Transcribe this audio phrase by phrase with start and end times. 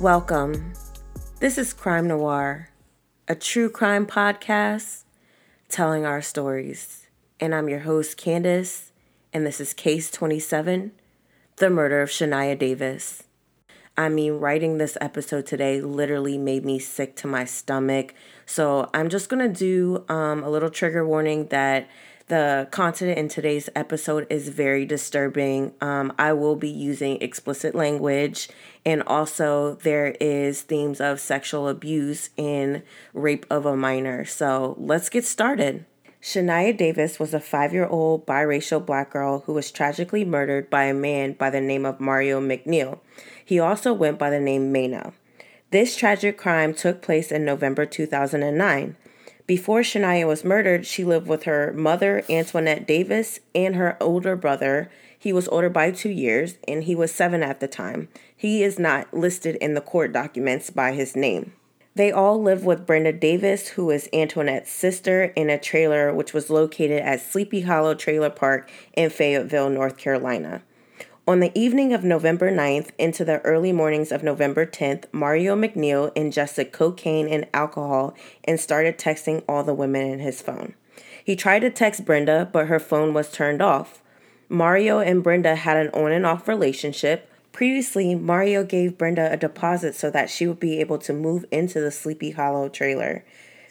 [0.00, 0.74] Welcome.
[1.40, 2.68] This is Crime Noir,
[3.28, 5.04] a true crime podcast
[5.70, 7.06] telling our stories.
[7.40, 8.92] And I'm your host, Candace,
[9.32, 10.92] and this is Case 27
[11.56, 13.22] The Murder of Shania Davis.
[13.96, 18.12] I mean, writing this episode today literally made me sick to my stomach.
[18.44, 21.88] So I'm just going to do um, a little trigger warning that
[22.28, 25.72] the content in today's episode is very disturbing.
[25.80, 28.48] Um, I will be using explicit language,
[28.84, 32.82] and also there is themes of sexual abuse and
[33.14, 34.24] rape of a minor.
[34.24, 35.84] So let's get started.
[36.20, 40.84] Shania Davis was a five year old biracial black girl who was tragically murdered by
[40.84, 42.98] a man by the name of Mario McNeil.
[43.44, 45.14] He also went by the name Mano.
[45.70, 48.96] This tragic crime took place in November 2009.
[49.46, 54.90] Before Shania was murdered, she lived with her mother, Antoinette Davis, and her older brother.
[55.16, 58.08] He was older by two years, and he was seven at the time.
[58.36, 61.52] He is not listed in the court documents by his name.
[61.94, 66.50] They all live with Brenda Davis, who is Antoinette's sister, in a trailer which was
[66.50, 70.62] located at Sleepy Hollow Trailer Park in Fayetteville, North Carolina.
[71.28, 76.12] On the evening of November 9th into the early mornings of November 10th, Mario McNeil
[76.14, 80.74] ingested cocaine and alcohol and started texting all the women in his phone.
[81.24, 84.00] He tried to text Brenda, but her phone was turned off.
[84.48, 87.28] Mario and Brenda had an on and off relationship.
[87.50, 91.80] Previously, Mario gave Brenda a deposit so that she would be able to move into
[91.80, 93.24] the Sleepy Hollow trailer.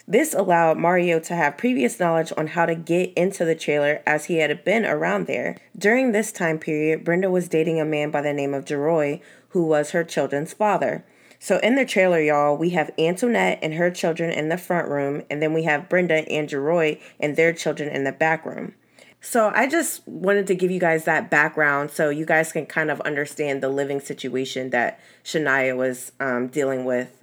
[0.08, 4.26] This allowed Mario to have previous knowledge on how to get into the trailer as
[4.26, 5.56] he had been around there.
[5.76, 9.64] During this time period, Brenda was dating a man by the name of Jeroy, who
[9.64, 11.04] was her children's father.
[11.40, 15.22] So in the trailer, y'all, we have Antoinette and her children in the front room,
[15.28, 18.74] and then we have Brenda and Jeroy and their children in the back room.
[19.20, 22.92] So I just wanted to give you guys that background so you guys can kind
[22.92, 27.15] of understand the living situation that Shania was um, dealing with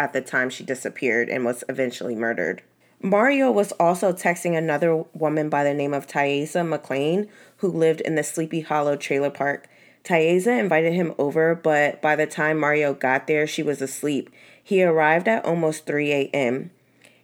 [0.00, 2.62] at the time she disappeared and was eventually murdered.
[3.02, 7.28] Mario was also texting another woman by the name of Tyesa McLean,
[7.58, 9.68] who lived in the Sleepy Hollow trailer park.
[10.02, 14.30] Tyesa invited him over, but by the time Mario got there, she was asleep.
[14.62, 16.70] He arrived at almost 3 a.m.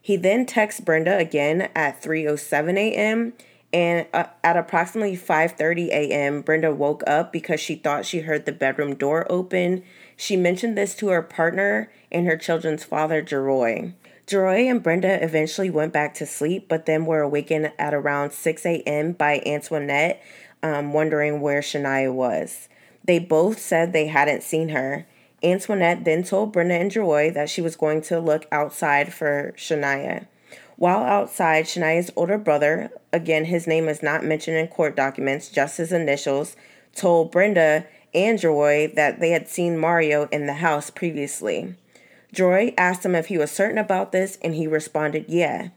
[0.00, 3.32] He then texts Brenda again at 3:07 a.m.
[3.72, 6.42] and uh, at approximately 5:30 a.m.
[6.42, 9.82] Brenda woke up because she thought she heard the bedroom door open.
[10.16, 13.92] She mentioned this to her partner and her children's father, Jeroy.
[14.26, 18.66] Jeroy and Brenda eventually went back to sleep, but then were awakened at around 6
[18.66, 19.12] a.m.
[19.12, 20.20] by Antoinette,
[20.62, 22.68] um, wondering where Shania was.
[23.04, 25.06] They both said they hadn't seen her.
[25.44, 30.26] Antoinette then told Brenda and Jeroy that she was going to look outside for Shania.
[30.76, 35.78] While outside, Shania's older brother, again, his name is not mentioned in court documents, just
[35.78, 36.56] his initials,
[36.94, 41.74] told Brenda and Jeroy that they had seen Mario in the house previously.
[42.32, 45.68] Joy asked him if he was certain about this, and he responded, yeah.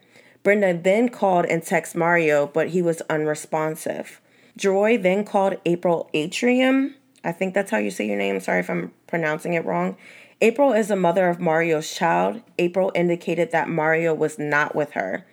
[0.42, 4.22] Brenda then called and texted Mario, but he was unresponsive.
[4.58, 6.96] Joy then called April Atrium.
[7.24, 8.40] I think that's how you say your name.
[8.40, 9.98] Sorry if I'm pronouncing it wrong.
[10.42, 12.42] April is the mother of Mario's child.
[12.58, 15.26] April indicated that Mario was not with her.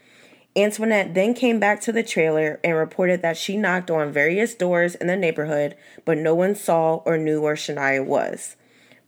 [0.57, 4.95] Antoinette then came back to the trailer and reported that she knocked on various doors
[4.95, 8.57] in the neighborhood, but no one saw or knew where Shania was.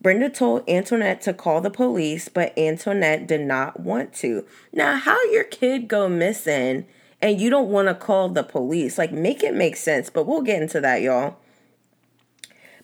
[0.00, 4.44] Brenda told Antoinette to call the police, but Antoinette did not want to.
[4.72, 6.86] Now, how your kid go missing
[7.20, 8.98] and you don't want to call the police?
[8.98, 11.38] Like, make it make sense, but we'll get into that, y'all.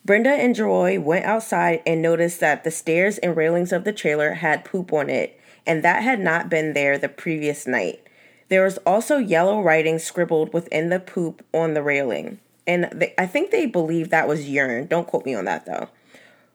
[0.04, 4.34] Brenda and Joy went outside and noticed that the stairs and railings of the trailer
[4.34, 8.00] had poop on it, and that had not been there the previous night.
[8.48, 13.26] There was also yellow writing scribbled within the poop on the railing, and they, I
[13.26, 14.86] think they believe that was urine.
[14.86, 15.88] Don't quote me on that though.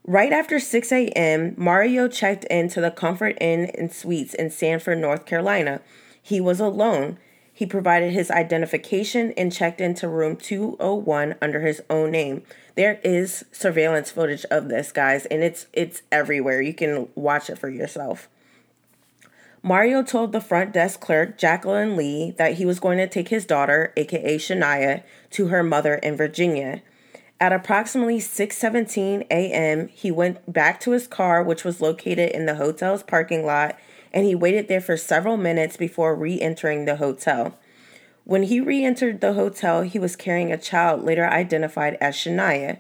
[0.06, 5.26] Right after 6 a.m., Mario checked into the Comfort Inn and Suites in Sanford, North
[5.26, 5.82] Carolina.
[6.22, 7.20] He was alone.
[7.54, 12.44] He provided his identification and checked into room 201 under his own name.
[12.76, 16.62] There is surveillance footage of this, guys, and it's it's everywhere.
[16.62, 18.30] You can watch it for yourself.
[19.62, 23.46] Mario told the front desk clerk, Jacqueline Lee, that he was going to take his
[23.46, 26.82] daughter, aka Shania, to her mother in Virginia.
[27.42, 32.56] At approximately 6:17 a.m., he went back to his car which was located in the
[32.56, 33.78] hotel's parking lot
[34.14, 37.58] and he waited there for several minutes before re-entering the hotel.
[38.24, 42.80] When he re-entered the hotel, he was carrying a child later identified as Shania.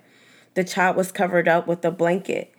[0.55, 2.53] The child was covered up with a blanket.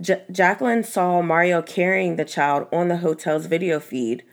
[0.00, 4.24] Jacqueline saw Mario carrying the child on the hotel's video feed.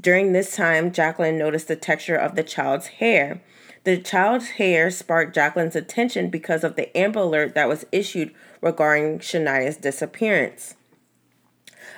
[0.00, 3.42] During this time, Jacqueline noticed the texture of the child's hair.
[3.82, 9.18] The child's hair sparked Jacqueline's attention because of the Amber Alert that was issued regarding
[9.18, 10.76] Shania's disappearance.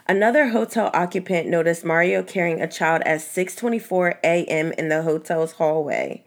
[0.09, 4.73] Another hotel occupant noticed Mario carrying a child at 6:24 a.m.
[4.79, 6.25] in the hotel's hallway.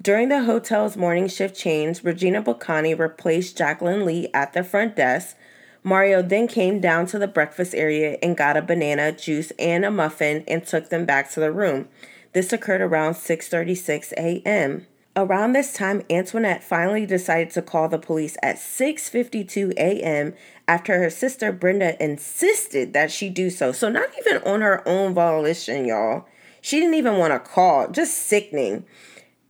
[0.00, 5.36] During the hotel's morning shift change, Regina Boccani replaced Jacqueline Lee at the front desk.
[5.82, 9.90] Mario then came down to the breakfast area and got a banana, juice, and a
[9.90, 11.88] muffin and took them back to the room.
[12.32, 14.86] This occurred around 6:36 a.m.
[15.16, 20.34] Around this time, Antoinette finally decided to call the police at 6:52 a.m.
[20.68, 23.72] after her sister Brenda insisted that she do so.
[23.72, 26.26] So not even on her own volition, y'all.
[26.60, 27.88] She didn't even want to call.
[27.88, 28.84] Just sickening.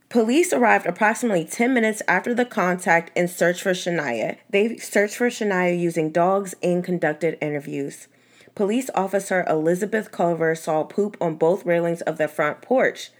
[0.09, 4.37] Police arrived approximately 10 minutes after the contact and searched for Shania.
[4.49, 8.07] They searched for Shania using dogs and conducted interviews.
[8.55, 13.11] Police officer Elizabeth Culver saw poop on both railings of the front porch.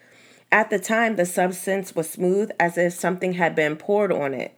[0.51, 4.57] At the time, the substance was smooth as if something had been poured on it.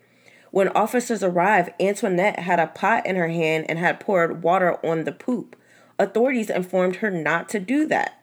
[0.52, 5.04] When officers arrived, Antoinette had a pot in her hand and had poured water on
[5.04, 5.58] the poop.
[6.00, 8.21] Authorities informed her not to do that.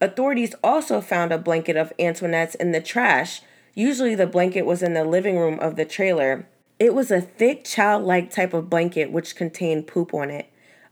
[0.00, 3.42] Authorities also found a blanket of Antoinette's in the trash.
[3.74, 6.46] Usually, the blanket was in the living room of the trailer.
[6.78, 10.46] It was a thick, childlike type of blanket which contained poop on it.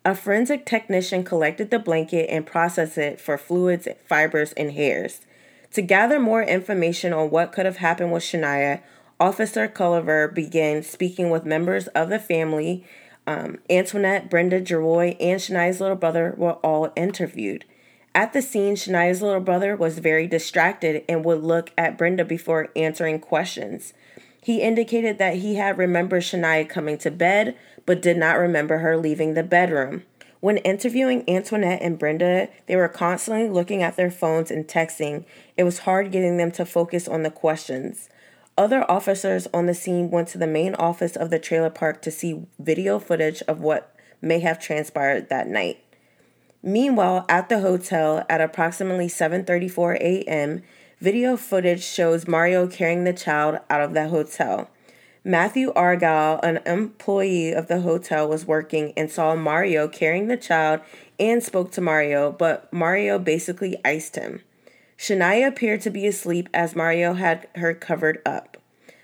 [0.05, 5.21] A forensic technician collected the blanket and processed it for fluids, fibers, and hairs.
[5.73, 8.83] To gather more information on what could have happened with Shania,
[9.19, 12.85] Officer Culver began speaking with members of the family.
[13.27, 17.65] Um, Antoinette, Brenda, Jeroy, and Shania's little brother were all interviewed.
[18.17, 22.71] At the scene, Shania's little brother was very distracted and would look at Brenda before
[22.75, 23.93] answering questions.
[24.43, 28.97] He indicated that he had remembered Shania coming to bed, but did not remember her
[28.97, 30.05] leaving the bedroom.
[30.41, 35.27] When interviewing Antoinette and Brenda, they were constantly looking at their phones and texting.
[35.59, 38.09] It was hard getting them to focus on the questions.
[38.57, 42.11] Other officers on the scene went to the main office of the trailer park to
[42.11, 45.83] see video footage of what may have transpired that night.
[46.63, 50.63] Meanwhile, at the hotel at approximately 7:34 a.m.,
[51.01, 54.71] video footage shows Mario carrying the child out of the hotel.
[55.25, 60.81] Matthew Argyle, an employee of the hotel, was working and saw Mario carrying the child
[61.19, 64.43] and spoke to Mario, but Mario basically iced him.
[64.97, 68.57] Shania appeared to be asleep as Mario had her covered up.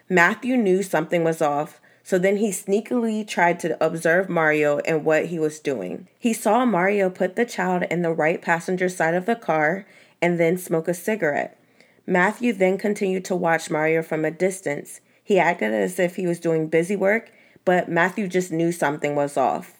[0.08, 5.26] Matthew knew something was off, so then he sneakily tried to observe Mario and what
[5.26, 6.08] he was doing.
[6.18, 9.86] He saw Mario put the child in the right passenger side of the car
[10.20, 11.58] and then smoke a cigarette.
[12.06, 15.00] Matthew then continued to watch Mario from a distance.
[15.22, 17.30] He acted as if he was doing busy work,
[17.64, 19.78] but Matthew just knew something was off.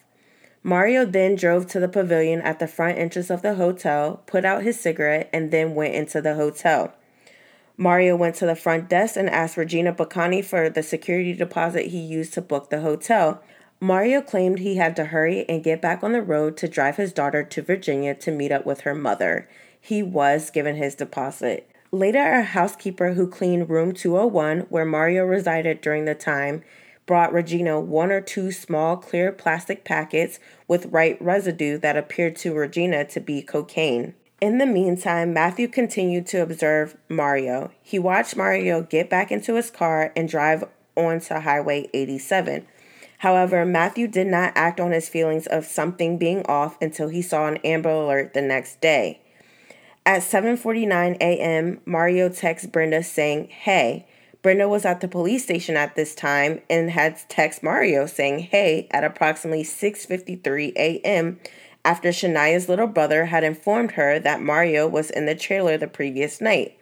[0.65, 4.63] Mario then drove to the pavilion at the front entrance of the hotel, put out
[4.63, 6.93] his cigarette, and then went into the hotel.
[7.75, 11.99] Mario went to the front desk and asked Regina Boccani for the security deposit he
[11.99, 13.41] used to book the hotel.
[13.79, 17.11] Mario claimed he had to hurry and get back on the road to drive his
[17.11, 19.49] daughter to Virginia to meet up with her mother.
[19.81, 21.69] He was given his deposit.
[21.91, 26.63] Later, a housekeeper who cleaned room 201, where Mario resided during the time,
[27.05, 32.53] brought Regina one or two small clear plastic packets with white residue that appeared to
[32.53, 34.15] Regina to be cocaine.
[34.43, 37.71] In the meantime, Matthew continued to observe Mario.
[37.81, 40.65] He watched Mario get back into his car and drive
[40.97, 42.67] onto Highway 87.
[43.19, 47.47] However, Matthew did not act on his feelings of something being off until he saw
[47.47, 49.21] an Amber Alert the next day.
[50.05, 54.05] At 7:49 a.m., Mario texts Brenda saying, "Hey."
[54.41, 58.89] Brenda was at the police station at this time and had text Mario saying, "Hey"
[58.91, 61.39] at approximately 6:53 a.m.
[61.85, 66.39] after Shania's little brother had informed her that Mario was in the trailer the previous
[66.39, 66.77] night.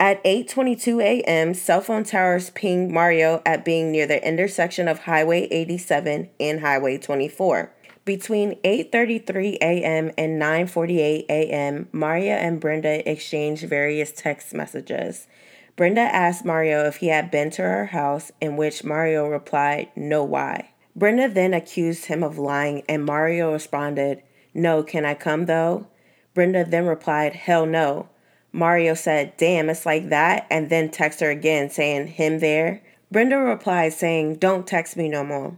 [0.00, 5.46] At 8:22 a.m., cell phone towers pinged Mario at being near the intersection of Highway
[5.50, 7.72] 87 and Highway 24.
[8.04, 10.10] Between 8:33 a.m.
[10.18, 15.28] and 9:48 a.m., Mario and Brenda exchanged various text messages.
[15.76, 20.24] Brenda asked Mario if he had been to her house, in which Mario replied, "No,
[20.24, 24.22] why?" Brenda then accused him of lying, and Mario responded,
[24.54, 25.86] "No, can I come though?"
[26.34, 28.08] Brenda then replied, "Hell no."
[28.52, 32.80] Mario said, "Damn, it's like that," and then text her again saying, "Him there?"
[33.10, 35.56] Brenda replied saying, "Don't text me no more."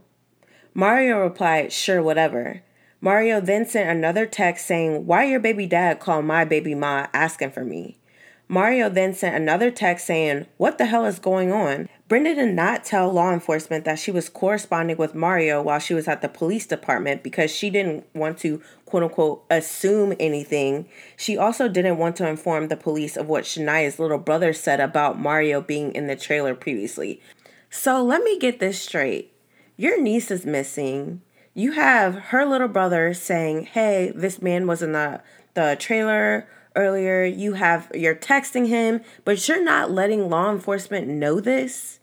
[0.77, 2.61] Mario replied, Sure, whatever.
[2.99, 7.51] Mario then sent another text saying, Why your baby dad call my baby ma asking
[7.51, 7.97] for me?
[8.47, 11.89] Mario then sent another text saying, What the hell is going on?
[12.07, 16.07] Brenda did not tell law enforcement that she was corresponding with Mario while she was
[16.07, 20.87] at the police department because she didn't want to, quote unquote, assume anything.
[21.17, 25.19] She also didn't want to inform the police of what Shania's little brother said about
[25.19, 27.21] Mario being in the trailer previously.
[27.71, 29.33] So let me get this straight.
[29.75, 31.21] Your niece is missing.
[31.55, 35.21] You have her little brother saying, "Hey, this man was in the
[35.55, 37.23] the trailer earlier.
[37.23, 41.99] You have you're texting him, but you're not letting law enforcement know this."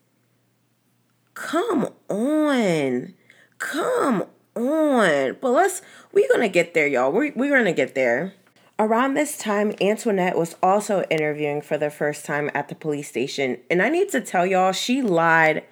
[1.35, 3.15] Come on.
[3.59, 4.25] Come
[4.55, 5.37] on.
[5.41, 7.11] But let's we're going to get there, y'all.
[7.11, 8.35] We're, we're going to get there.
[8.79, 13.59] Around this time, Antoinette was also interviewing for the first time at the police station.
[13.71, 15.65] And I need to tell y'all, she lied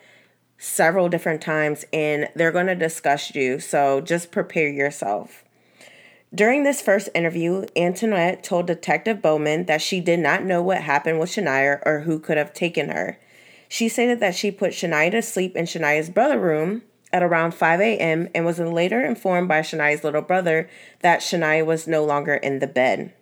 [0.58, 3.58] several different times and they're going to discuss you.
[3.58, 5.44] So just prepare yourself.
[6.32, 11.18] During this first interview, Antoinette told Detective Bowman that she did not know what happened
[11.18, 13.18] with Shania or who could have taken her.
[13.68, 16.82] She stated that she put Shania to sleep in Shania's brother room
[17.12, 18.28] at around 5 a.m.
[18.32, 20.70] and was later informed by Shania's little brother
[21.00, 23.12] that Shania was no longer in the bed.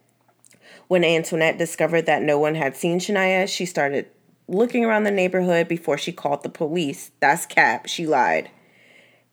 [0.87, 4.11] When Antoinette discovered that no one had seen Shania, she started
[4.49, 7.11] looking around the neighborhood before she called the police.
[7.21, 8.51] That's cap, she lied.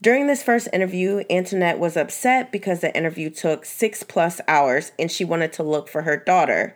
[0.05, 5.11] During this first interview, Antoinette was upset because the interview took six plus hours and
[5.11, 6.75] she wanted to look for her daughter.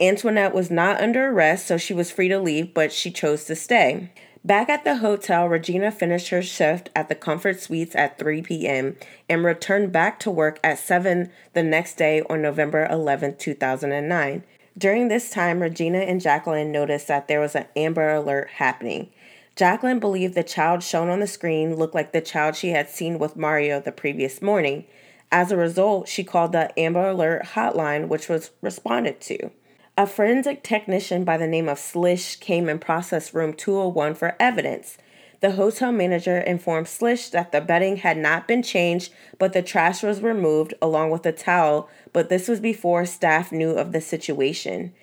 [0.00, 3.54] Antoinette was not under arrest, so she was free to leave, but she chose to
[3.54, 4.10] stay.
[4.42, 8.96] Back at the hotel, Regina finished her shift at the Comfort Suites at 3 p.m.
[9.28, 14.44] and returned back to work at 7 the next day on November 11, 2009.
[14.78, 19.10] During this time, Regina and Jacqueline noticed that there was an Amber Alert happening.
[19.54, 23.18] Jacqueline believed the child shown on the screen looked like the child she had seen
[23.18, 24.86] with Mario the previous morning.
[25.30, 29.50] As a result, she called the Amber Alert hotline, which was responded to.
[29.96, 34.96] A forensic technician by the name of Slish came and processed room 201 for evidence.
[35.40, 40.02] The hotel manager informed Slish that the bedding had not been changed, but the trash
[40.02, 44.94] was removed along with a towel, but this was before staff knew of the situation.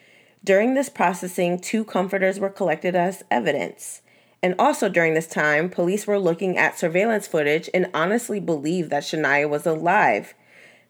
[0.43, 4.01] During this processing, two comforters were collected as evidence.
[4.41, 9.03] And also during this time, police were looking at surveillance footage and honestly believed that
[9.03, 10.33] Shania was alive.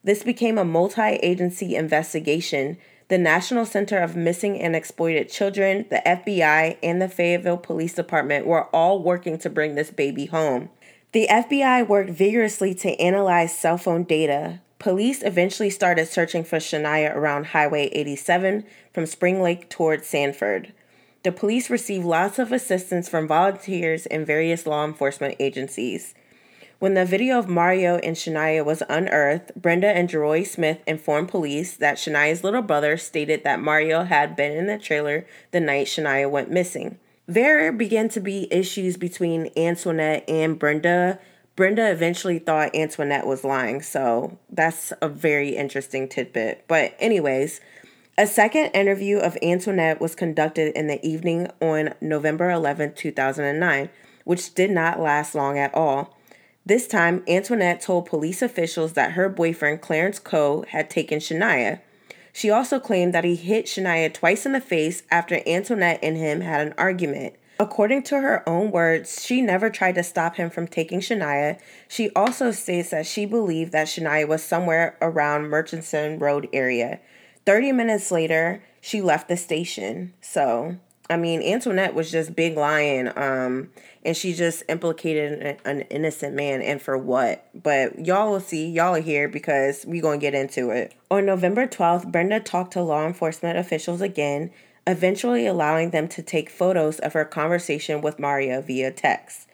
[0.03, 2.77] This became a multi agency investigation
[3.09, 8.45] the National Center of Missing and Exploited Children, the FBI, and the Fayetteville Police Department
[8.45, 10.69] were all working to bring this baby home.
[11.11, 14.61] The FBI worked vigorously to analyze cell phone data.
[14.77, 18.63] Police eventually started searching for Shania around Highway 87
[18.93, 20.71] from Spring Lake towards Sanford.
[21.23, 26.13] The police received lots of assistance from volunteers and various law enforcement agencies.
[26.79, 31.75] When the video of Mario and Shania was unearthed, Brenda and Jeroy Smith informed police
[31.75, 36.31] that Shania's little brother stated that Mario had been in the trailer the night Shania
[36.31, 36.97] went missing.
[37.27, 41.19] There began to be issues between Antoinette and Brenda.
[41.57, 46.63] Brenda eventually thought Antoinette was lying, so that's a very interesting tidbit.
[46.69, 47.59] But, anyways,
[48.19, 53.89] a second interview of Antoinette was conducted in the evening on November 11, 2009,
[54.25, 56.17] which did not last long at all.
[56.65, 61.79] This time, Antoinette told police officials that her boyfriend, Clarence Coe, had taken Shania.
[62.33, 66.41] She also claimed that he hit Shania twice in the face after Antoinette and him
[66.41, 67.35] had an argument.
[67.57, 71.57] According to her own words, she never tried to stop him from taking Shania.
[71.87, 76.99] She also states that she believed that Shania was somewhere around Murchison Road area.
[77.49, 80.13] 30 minutes later, she left the station.
[80.21, 80.77] So,
[81.09, 83.07] I mean, Antoinette was just big lying.
[83.17, 83.71] Um,
[84.05, 88.95] and she just implicated an, innocent man and for what but y'all will see y'all
[88.95, 93.05] are here because we gonna get into it on november 12th brenda talked to law
[93.05, 94.49] enforcement officials again
[94.87, 99.49] eventually allowing them to take photos of her conversation with mario via text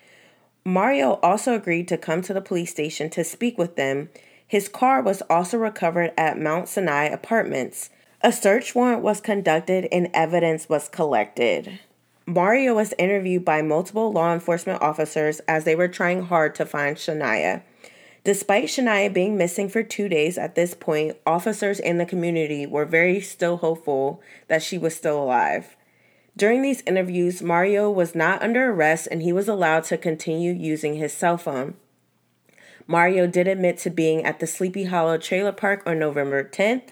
[0.64, 4.10] mario also agreed to come to the police station to speak with them
[4.48, 7.90] his car was also recovered at mount sinai apartments
[8.22, 11.80] a search warrant was conducted and evidence was collected
[12.28, 16.98] Mario was interviewed by multiple law enforcement officers as they were trying hard to find
[16.98, 17.62] Shania.
[18.24, 22.86] Despite Shania being missing for two days at this point, officers in the community were
[22.86, 25.78] very still hopeful that she was still alive.
[26.36, 30.96] During these interviews, Mario was not under arrest and he was allowed to continue using
[30.96, 31.76] his cell phone.
[32.88, 36.90] Mario did admit to being at the Sleepy Hollow trailer park on November 10th.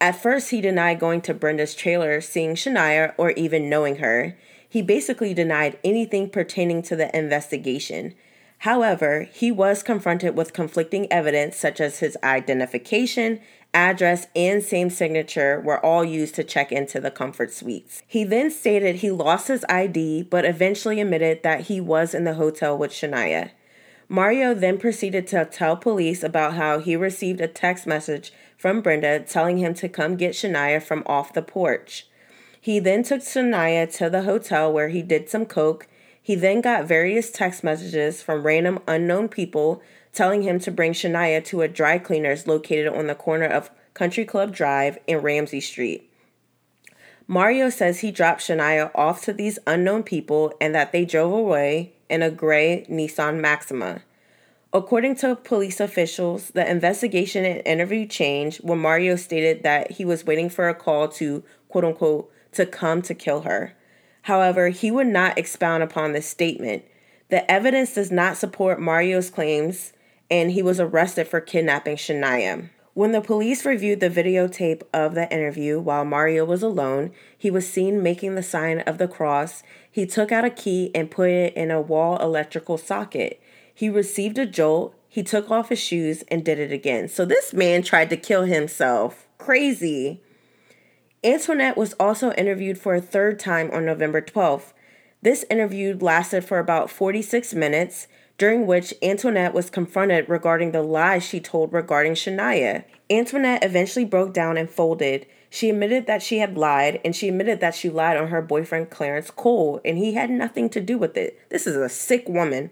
[0.00, 4.36] At first, he denied going to Brenda's trailer, seeing Shania, or even knowing her.
[4.68, 8.14] He basically denied anything pertaining to the investigation.
[8.58, 13.40] However, he was confronted with conflicting evidence such as his identification,
[13.72, 18.02] address, and same signature were all used to check into the comfort suites.
[18.06, 22.34] He then stated he lost his ID but eventually admitted that he was in the
[22.34, 23.50] hotel with Shania.
[24.12, 29.20] Mario then proceeded to tell police about how he received a text message from Brenda
[29.20, 32.08] telling him to come get Shania from off the porch.
[32.60, 35.86] He then took Shania to the hotel where he did some coke.
[36.20, 39.80] He then got various text messages from random unknown people
[40.12, 44.24] telling him to bring Shania to a dry cleaners located on the corner of Country
[44.24, 46.12] Club Drive and Ramsey Street.
[47.28, 51.92] Mario says he dropped Shania off to these unknown people and that they drove away
[52.10, 54.02] in a gray Nissan Maxima.
[54.72, 60.26] According to police officials, the investigation and interview changed when Mario stated that he was
[60.26, 63.74] waiting for a call to, quote unquote, to come to kill her.
[64.22, 66.84] However, he would not expound upon this statement.
[67.30, 69.92] The evidence does not support Mario's claims,
[70.30, 72.70] and he was arrested for kidnapping Shania.
[72.92, 77.68] When the police reviewed the videotape of the interview while Mario was alone, he was
[77.68, 79.62] seen making the sign of the cross.
[79.90, 83.40] He took out a key and put it in a wall electrical socket.
[83.72, 84.94] He received a jolt.
[85.08, 87.08] He took off his shoes and did it again.
[87.08, 89.28] So this man tried to kill himself.
[89.38, 90.20] Crazy.
[91.22, 94.72] Antoinette was also interviewed for a third time on November 12th.
[95.22, 98.08] This interview lasted for about 46 minutes
[98.40, 102.84] during which Antoinette was confronted regarding the lies she told regarding Shania.
[103.10, 105.26] Antoinette eventually broke down and folded.
[105.50, 108.88] She admitted that she had lied, and she admitted that she lied on her boyfriend
[108.88, 111.38] Clarence Cole, and he had nothing to do with it.
[111.50, 112.70] This is a sick woman.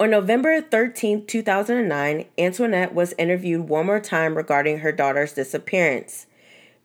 [0.00, 6.26] On November 13, 2009, Antoinette was interviewed one more time regarding her daughter's disappearance.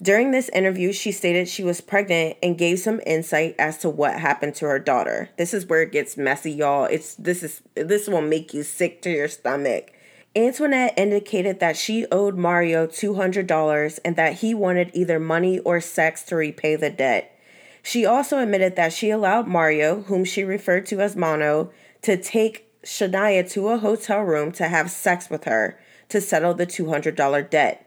[0.03, 4.19] During this interview, she stated she was pregnant and gave some insight as to what
[4.19, 5.29] happened to her daughter.
[5.37, 6.83] This is where it gets messy, y'all.
[6.85, 9.93] It's this is this will make you sick to your stomach.
[10.35, 16.23] Antoinette indicated that she owed Mario $200 and that he wanted either money or sex
[16.23, 17.39] to repay the debt.
[17.81, 22.67] She also admitted that she allowed Mario, whom she referred to as Mono, to take
[22.83, 25.79] Shania to a hotel room to have sex with her
[26.09, 27.82] to settle the $200 debt.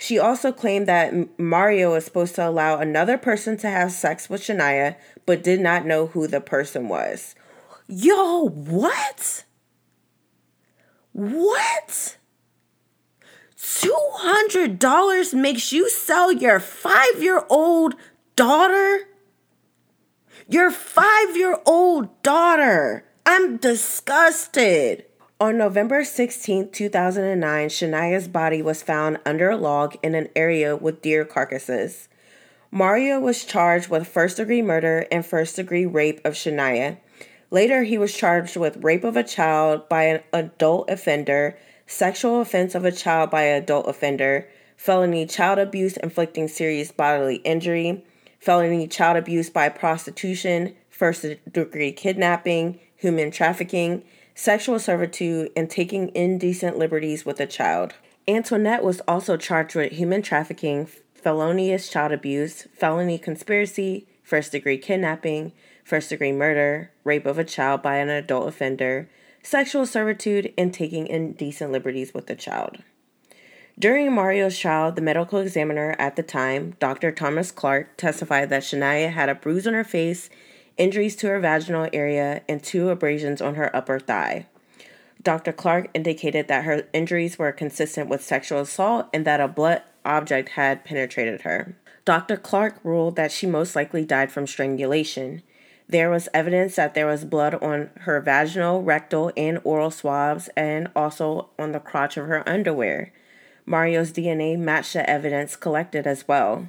[0.00, 4.40] She also claimed that Mario was supposed to allow another person to have sex with
[4.40, 7.34] Shania, but did not know who the person was.
[7.86, 9.44] Yo, what?
[11.12, 12.16] What?
[13.58, 17.94] $200 makes you sell your five year old
[18.36, 19.00] daughter?
[20.48, 23.04] Your five year old daughter.
[23.26, 25.04] I'm disgusted.
[25.40, 31.00] On November 16, 2009, Shania's body was found under a log in an area with
[31.00, 32.10] deer carcasses.
[32.70, 36.98] Mario was charged with first degree murder and first degree rape of Shania.
[37.50, 42.74] Later, he was charged with rape of a child by an adult offender, sexual offense
[42.74, 48.04] of a child by an adult offender, felony child abuse inflicting serious bodily injury,
[48.40, 54.02] felony child abuse by prostitution, first degree kidnapping, human trafficking,
[54.40, 57.92] sexual servitude, and taking indecent liberties with a child.
[58.26, 65.52] Antoinette was also charged with human trafficking, felonious child abuse, felony conspiracy, first degree kidnapping,
[65.84, 69.10] first degree murder, rape of a child by an adult offender,
[69.42, 72.78] sexual servitude, and taking indecent liberties with a child.
[73.78, 77.12] During Mario's trial, the medical examiner at the time, Dr.
[77.12, 80.30] Thomas Clark, testified that Shania had a bruise on her face
[80.80, 84.46] injuries to her vaginal area, and two abrasions on her upper thigh.
[85.22, 85.52] Dr.
[85.52, 90.50] Clark indicated that her injuries were consistent with sexual assault and that a blunt object
[90.50, 91.76] had penetrated her.
[92.06, 92.38] Dr.
[92.38, 95.42] Clark ruled that she most likely died from strangulation.
[95.86, 100.88] There was evidence that there was blood on her vaginal, rectal, and oral swabs, and
[100.96, 103.12] also on the crotch of her underwear.
[103.66, 106.68] Mario's DNA matched the evidence collected as well.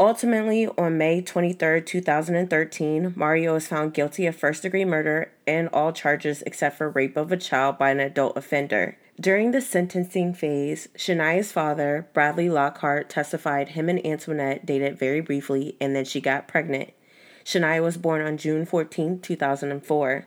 [0.00, 5.92] Ultimately, on May 23, 2013, Mario was found guilty of first degree murder and all
[5.92, 8.96] charges except for rape of a child by an adult offender.
[9.20, 15.76] During the sentencing phase, Shania's father, Bradley Lockhart, testified him and Antoinette dated very briefly
[15.82, 16.94] and then she got pregnant.
[17.44, 20.26] Shania was born on June 14, 2004.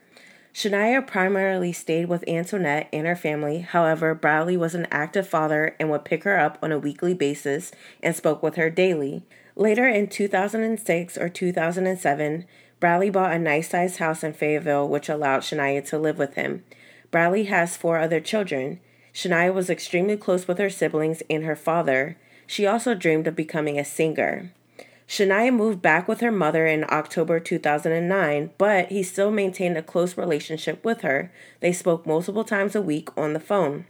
[0.53, 3.61] Shania primarily stayed with Antoinette and her family.
[3.61, 7.71] However, Bradley was an active father and would pick her up on a weekly basis
[8.03, 9.23] and spoke with her daily.
[9.55, 12.45] Later in 2006 or 2007,
[12.79, 16.63] Bradley bought a nice sized house in Fayetteville, which allowed Shania to live with him.
[17.11, 18.79] Bradley has four other children.
[19.13, 22.17] Shania was extremely close with her siblings and her father.
[22.47, 24.51] She also dreamed of becoming a singer.
[25.07, 30.17] Shania moved back with her mother in October 2009, but he still maintained a close
[30.17, 31.31] relationship with her.
[31.59, 33.85] They spoke multiple times a week on the phone.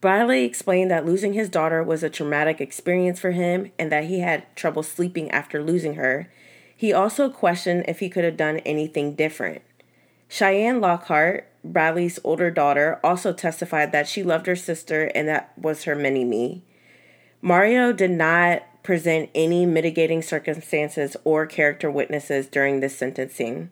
[0.00, 4.20] Bradley explained that losing his daughter was a traumatic experience for him and that he
[4.20, 6.30] had trouble sleeping after losing her.
[6.76, 9.62] He also questioned if he could have done anything different.
[10.28, 15.84] Cheyenne Lockhart, Bradley's older daughter, also testified that she loved her sister and that was
[15.84, 16.62] her mini me.
[17.42, 23.70] Mario did not present any mitigating circumstances or character witnesses during this sentencing.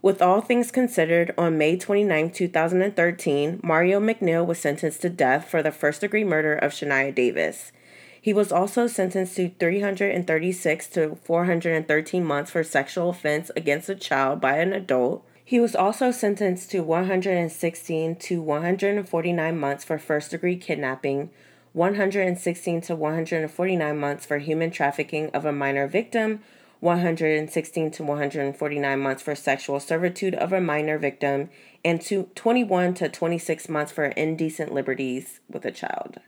[0.00, 5.60] With all things considered, on May 29, 2013, Mario McNeil was sentenced to death for
[5.60, 7.72] the first degree murder of Shania Davis.
[8.20, 14.40] He was also sentenced to 336 to 413 months for sexual offense against a child
[14.40, 15.24] by an adult.
[15.44, 21.30] He was also sentenced to 116 to 149 months for first degree kidnapping,
[21.72, 26.40] 116 to 149 months for human trafficking of a minor victim,
[26.80, 31.50] 116 to 149 months for sexual servitude of a minor victim,
[31.84, 36.18] and to 21 to 26 months for indecent liberties with a child.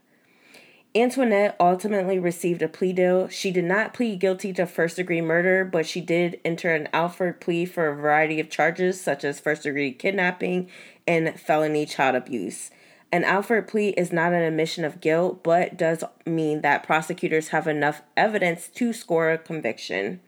[0.93, 3.29] Antoinette ultimately received a plea deal.
[3.29, 7.39] She did not plead guilty to first degree murder, but she did enter an Alford
[7.39, 10.69] plea for a variety of charges, such as first degree kidnapping
[11.07, 12.71] and felony child abuse.
[13.09, 17.67] An Alford plea is not an admission of guilt, but does mean that prosecutors have
[17.67, 20.19] enough evidence to score a conviction.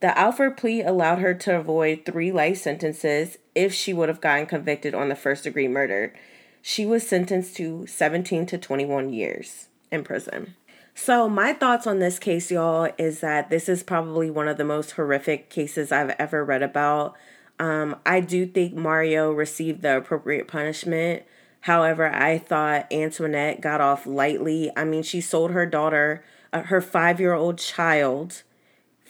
[0.00, 4.46] The Alford plea allowed her to avoid three life sentences if she would have gotten
[4.46, 6.14] convicted on the first degree murder.
[6.62, 10.54] She was sentenced to 17 to 21 years in prison.
[10.94, 14.64] So, my thoughts on this case, y'all, is that this is probably one of the
[14.64, 17.16] most horrific cases I've ever read about.
[17.60, 21.22] Um, I do think Mario received the appropriate punishment.
[21.62, 24.70] However, I thought Antoinette got off lightly.
[24.76, 28.42] I mean, she sold her daughter, uh, her five year old child,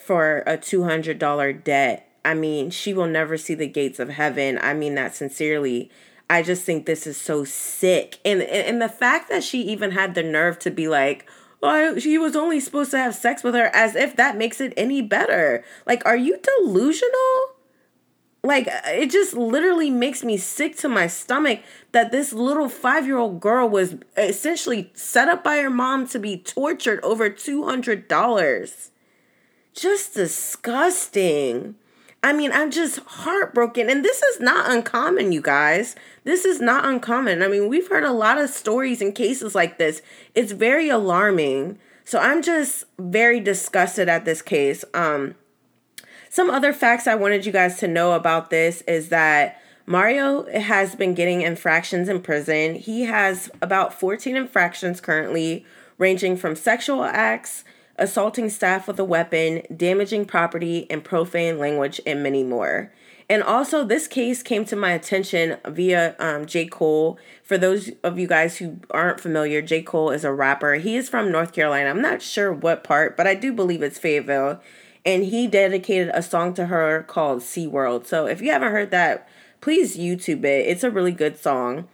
[0.08, 2.10] for a $200 debt.
[2.24, 4.58] I mean, she will never see the gates of heaven.
[4.62, 5.90] I mean that sincerely.
[6.30, 8.18] I just think this is so sick.
[8.24, 11.28] And and the fact that she even had the nerve to be like,
[11.62, 14.72] oh, she was only supposed to have sex with her as if that makes it
[14.78, 15.62] any better.
[15.86, 17.56] Like, are you delusional?
[18.42, 21.60] Like, uh, it just literally makes me sick to my stomach
[21.92, 26.18] that this little five year old girl was essentially set up by her mom to
[26.18, 28.90] be tortured over $200
[29.78, 31.76] just disgusting.
[32.22, 33.88] I mean, I'm just heartbroken.
[33.88, 35.94] And this is not uncommon, you guys.
[36.24, 37.42] This is not uncommon.
[37.42, 40.02] I mean, we've heard a lot of stories and cases like this.
[40.34, 41.78] It's very alarming.
[42.04, 44.84] So I'm just very disgusted at this case.
[44.94, 45.36] Um,
[46.28, 50.94] some other facts I wanted you guys to know about this is that Mario has
[50.94, 52.74] been getting infractions in prison.
[52.74, 55.64] He has about 14 infractions currently,
[55.98, 57.64] ranging from sexual acts
[57.98, 62.92] assaulting staff with a weapon, damaging property, and profane language, and many more.
[63.30, 66.66] And also, this case came to my attention via um, J.
[66.66, 67.18] Cole.
[67.42, 69.82] For those of you guys who aren't familiar, J.
[69.82, 70.76] Cole is a rapper.
[70.76, 71.90] He is from North Carolina.
[71.90, 74.60] I'm not sure what part, but I do believe it's Fayetteville.
[75.04, 78.06] And he dedicated a song to her called SeaWorld.
[78.06, 79.28] So if you haven't heard that,
[79.60, 80.66] please YouTube it.
[80.66, 81.86] It's a really good song.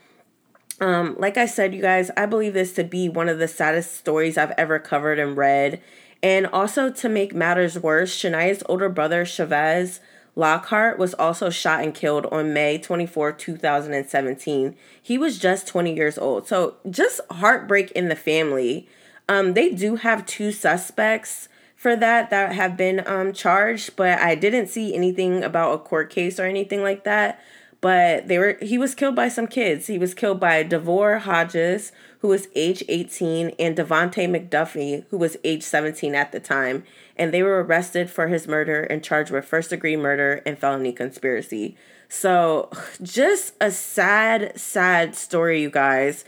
[0.80, 3.94] Um, like I said, you guys, I believe this to be one of the saddest
[3.96, 5.80] stories I've ever covered and read.
[6.22, 10.00] And also, to make matters worse, Shania's older brother, Chavez
[10.34, 14.74] Lockhart, was also shot and killed on May 24, 2017.
[15.00, 16.48] He was just 20 years old.
[16.48, 18.88] So, just heartbreak in the family.
[19.28, 24.34] Um, they do have two suspects for that that have been um, charged, but I
[24.34, 27.38] didn't see anything about a court case or anything like that
[27.85, 29.88] but they were he was killed by some kids.
[29.88, 35.37] He was killed by Devor Hodges, who was age 18, and Devontae McDuffie, who was
[35.44, 39.44] age 17 at the time, and they were arrested for his murder and charged with
[39.44, 41.77] first degree murder and felony conspiracy.
[42.09, 42.70] So,
[43.03, 46.25] just a sad, sad story, you guys.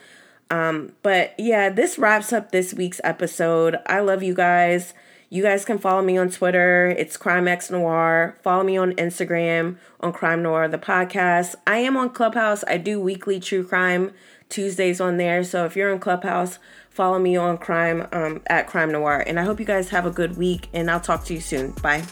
[0.50, 3.78] Um, but yeah, this wraps up this week's episode.
[3.86, 4.92] I love you guys.
[5.28, 6.94] You guys can follow me on Twitter.
[6.96, 8.38] It's Crime X Noir.
[8.42, 11.56] Follow me on Instagram on Crime Noir the podcast.
[11.66, 12.62] I am on Clubhouse.
[12.68, 14.12] I do weekly true crime
[14.48, 15.42] Tuesdays on there.
[15.42, 16.60] So if you're on Clubhouse,
[16.90, 19.24] follow me on Crime um, at Crime Noir.
[19.26, 20.68] And I hope you guys have a good week.
[20.72, 21.72] And I'll talk to you soon.
[21.82, 22.04] Bye.